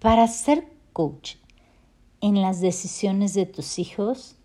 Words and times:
Para 0.00 0.28
ser 0.28 0.66
coach 0.94 1.34
en 2.22 2.40
las 2.40 2.62
decisiones 2.62 3.34
de 3.34 3.44
tus 3.44 3.78
hijos, 3.78 4.36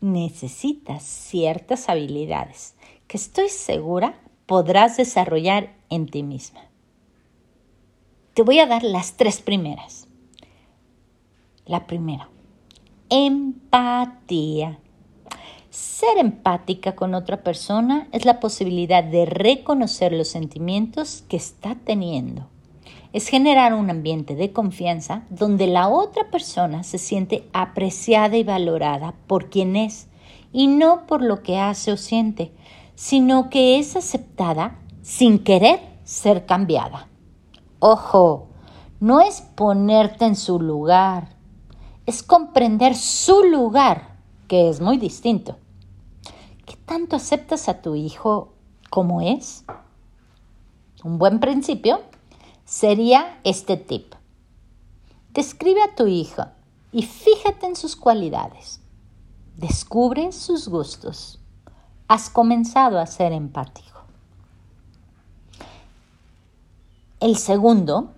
necesitas 0.00 1.02
ciertas 1.02 1.90
habilidades 1.90 2.74
que 3.06 3.18
estoy 3.18 3.50
segura 3.50 4.18
podrás 4.46 4.96
desarrollar 4.96 5.76
en 5.90 6.06
ti 6.06 6.22
misma. 6.22 6.60
Te 8.32 8.40
voy 8.40 8.58
a 8.60 8.66
dar 8.66 8.84
las 8.84 9.18
tres 9.18 9.42
primeras. 9.42 10.08
La 11.66 11.86
primera, 11.86 12.30
empatía. 13.10 14.78
Ser 15.68 16.16
empática 16.16 16.96
con 16.96 17.14
otra 17.14 17.42
persona 17.42 18.08
es 18.12 18.24
la 18.24 18.40
posibilidad 18.40 19.04
de 19.04 19.26
reconocer 19.26 20.14
los 20.14 20.28
sentimientos 20.28 21.22
que 21.28 21.36
está 21.36 21.74
teniendo. 21.74 22.48
Es 23.18 23.26
generar 23.26 23.74
un 23.74 23.90
ambiente 23.90 24.36
de 24.36 24.52
confianza 24.52 25.24
donde 25.28 25.66
la 25.66 25.88
otra 25.88 26.30
persona 26.30 26.84
se 26.84 26.98
siente 26.98 27.48
apreciada 27.52 28.36
y 28.36 28.44
valorada 28.44 29.12
por 29.26 29.50
quien 29.50 29.74
es 29.74 30.06
y 30.52 30.68
no 30.68 31.04
por 31.04 31.24
lo 31.24 31.42
que 31.42 31.58
hace 31.58 31.90
o 31.90 31.96
siente, 31.96 32.52
sino 32.94 33.50
que 33.50 33.80
es 33.80 33.96
aceptada 33.96 34.78
sin 35.02 35.42
querer 35.42 35.80
ser 36.04 36.46
cambiada. 36.46 37.08
Ojo, 37.80 38.50
no 39.00 39.20
es 39.20 39.40
ponerte 39.40 40.24
en 40.24 40.36
su 40.36 40.60
lugar, 40.60 41.30
es 42.06 42.22
comprender 42.22 42.94
su 42.94 43.42
lugar, 43.42 44.16
que 44.46 44.68
es 44.68 44.80
muy 44.80 44.96
distinto. 44.96 45.56
¿Qué 46.66 46.76
tanto 46.76 47.16
aceptas 47.16 47.68
a 47.68 47.82
tu 47.82 47.96
hijo 47.96 48.52
como 48.90 49.22
es? 49.22 49.64
Un 51.02 51.18
buen 51.18 51.40
principio 51.40 51.98
sería 52.68 53.40
este 53.44 53.78
tip. 53.78 54.14
Describe 55.32 55.82
a 55.82 55.94
tu 55.94 56.06
hijo 56.06 56.44
y 56.92 57.02
fíjate 57.02 57.66
en 57.66 57.76
sus 57.76 57.96
cualidades. 57.96 58.80
Descubre 59.56 60.32
sus 60.32 60.68
gustos. 60.68 61.40
Has 62.08 62.28
comenzado 62.28 62.98
a 62.98 63.06
ser 63.06 63.32
empático. 63.32 64.02
El 67.20 67.38
segundo 67.38 68.12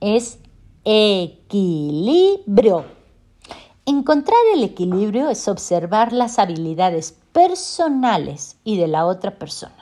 es 0.00 0.38
equilibrio. 0.84 2.84
Encontrar 3.86 4.38
el 4.54 4.64
equilibrio 4.64 5.30
es 5.30 5.48
observar 5.48 6.12
las 6.12 6.38
habilidades 6.38 7.12
personales 7.32 8.58
y 8.64 8.76
de 8.76 8.86
la 8.86 9.06
otra 9.06 9.38
persona. 9.38 9.79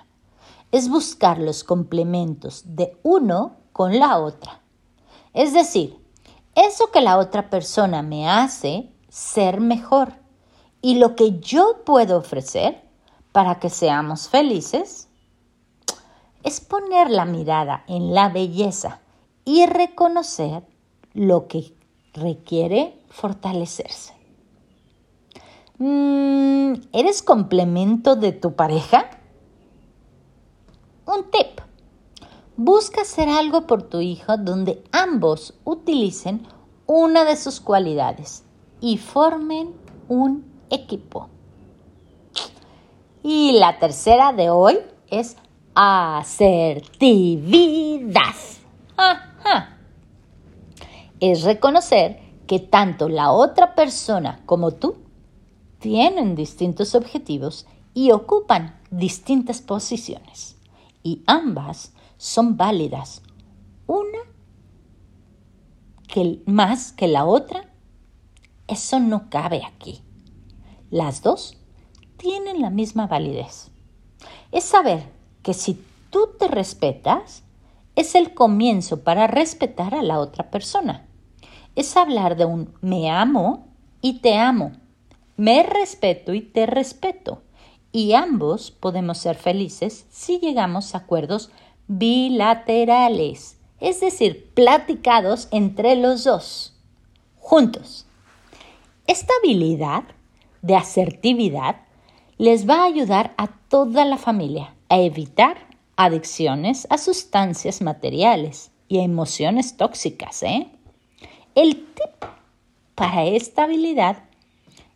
Es 0.71 0.89
buscar 0.89 1.39
los 1.39 1.65
complementos 1.65 2.63
de 2.67 2.99
uno 3.03 3.57
con 3.73 3.99
la 3.99 4.19
otra. 4.19 4.61
Es 5.33 5.53
decir, 5.53 5.99
eso 6.55 6.91
que 6.91 7.01
la 7.01 7.19
otra 7.19 7.51
persona 7.51 8.03
me 8.03 8.29
hace 8.29 8.93
ser 9.09 9.61
mejor 9.61 10.15
y 10.83 10.97
lo 10.97 11.15
que 11.15 11.39
yo 11.41 11.85
puedo 11.85 12.19
ofrecer 12.19 12.83
para 13.33 13.59
que 13.59 13.71
seamos 13.71 14.29
felices 14.29 15.09
es 16.43 16.61
poner 16.61 17.11
la 17.11 17.25
mirada 17.25 17.85
en 17.87 18.15
la 18.15 18.29
belleza 18.29 19.01
y 19.45 19.67
reconocer 19.67 20.63
lo 21.15 21.47
que 21.47 21.75
requiere 22.15 22.99
fortalecerse. 23.09 24.15
Mm, 25.79 26.75
¿Eres 26.93 27.23
complemento 27.23 28.17
de 28.17 28.33
tu 28.33 28.55
pareja? 28.55 29.11
Un 31.07 31.31
tip. 31.31 31.61
Busca 32.71 33.01
hacer 33.01 33.31
algo 33.31 33.67
por 33.67 33.85
tu 33.85 34.03
hijo 34.03 34.37
donde 34.37 34.85
ambos 34.93 35.55
utilicen 35.65 36.47
una 36.85 37.25
de 37.25 37.35
sus 37.35 37.61
cualidades 37.61 38.45
y 38.83 38.99
formen 38.99 39.73
un 40.07 40.45
equipo. 40.69 41.31
Y 43.23 43.53
la 43.53 43.79
tercera 43.79 44.35
de 44.35 44.51
hoy 44.51 44.77
es 45.09 45.39
asertividad 45.75 46.67
es 51.21 51.45
reconocer 51.45 52.21
que 52.47 52.59
tanto 52.59 53.09
la 53.09 53.33
otra 53.33 53.75
persona 53.75 54.43
como 54.45 54.73
tú 54.73 54.97
tienen 55.79 56.35
distintos 56.35 56.95
objetivos 56.95 57.67
y 57.95 58.11
ocupan 58.11 58.79
distintas 58.91 59.63
posiciones. 59.63 60.59
Y 61.03 61.23
ambas 61.27 61.95
son 62.19 62.59
válidas. 62.59 63.23
Una 63.87 64.19
que 66.07 66.43
más 66.45 66.93
que 66.93 67.09
la 67.09 67.25
otra, 67.25 67.73
eso 68.67 69.01
no 69.01 69.31
cabe 69.31 69.63
aquí. 69.65 70.03
Las 70.91 71.23
dos 71.23 71.57
tienen 72.19 72.61
la 72.61 72.69
misma 72.69 73.07
validez. 73.07 73.71
Es 74.53 74.65
saber 74.65 75.11
que 75.43 75.55
si 75.55 75.83
tú 76.11 76.29
te 76.39 76.49
respetas, 76.49 77.45
es 77.97 78.15
el 78.15 78.35
comienzo 78.35 79.03
para 79.03 79.27
respetar 79.27 79.95
a 79.95 80.03
la 80.03 80.19
otra 80.19 80.51
persona 80.51 81.09
es 81.79 81.97
hablar 81.97 82.37
de 82.37 82.45
un 82.45 82.75
me 82.81 83.09
amo 83.09 83.69
y 84.01 84.15
te 84.15 84.37
amo, 84.37 84.73
me 85.37 85.63
respeto 85.63 86.35
y 86.35 86.41
te 86.41 86.67
respeto. 86.67 87.43
Y 87.93 88.15
ambos 88.15 88.73
podemos 88.73 89.19
ser 89.19 89.37
felices 89.37 90.05
si 90.11 90.41
llegamos 90.41 90.95
a 90.95 90.99
acuerdos 90.99 91.53
bilaterales, 91.89 93.59
es 93.81 94.01
decir, 94.01 94.51
platicados 94.55 95.49
entre 95.51 95.97
los 95.97 96.25
dos, 96.25 96.75
juntos. 97.39 98.07
Esta 99.07 99.33
habilidad 99.43 100.05
de 100.63 100.77
asertividad 100.77 101.77
les 102.37 102.69
va 102.69 102.83
a 102.83 102.87
ayudar 102.87 103.35
a 103.37 103.49
toda 103.69 104.05
la 104.05 104.19
familia 104.19 104.75
a 104.89 104.99
evitar 104.99 105.67
adicciones 105.97 106.87
a 106.91 106.99
sustancias 106.99 107.83
materiales 107.83 108.71
y 108.87 108.99
a 108.99 109.03
emociones 109.03 109.77
tóxicas, 109.77 110.43
¿eh? 110.43 110.69
El 111.55 111.75
tip 111.75 112.29
para 112.95 113.25
esta 113.25 113.65
habilidad 113.65 114.25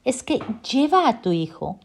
es 0.05 0.23
que 0.23 0.41
lleva 0.71 1.09
a 1.09 1.23
tu 1.23 1.33
hijo 1.33 1.79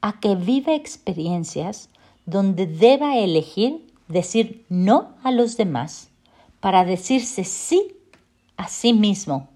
a 0.00 0.20
que 0.20 0.34
viva 0.34 0.74
experiencias 0.74 1.88
donde 2.26 2.66
deba 2.66 3.16
elegir 3.16 3.91
decir 4.12 4.64
no 4.68 5.16
a 5.24 5.32
los 5.32 5.56
demás 5.56 6.10
para 6.60 6.84
decirse 6.84 7.44
sí 7.44 7.96
a 8.56 8.68
sí 8.68 8.92
mismo. 8.92 9.48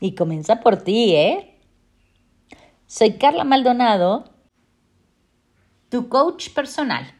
Y 0.00 0.14
comienza 0.14 0.60
por 0.60 0.82
ti, 0.82 1.14
¿eh? 1.14 1.58
Soy 2.86 3.18
Carla 3.18 3.44
Maldonado, 3.44 4.24
tu 5.88 6.08
coach 6.08 6.50
personal. 6.50 7.15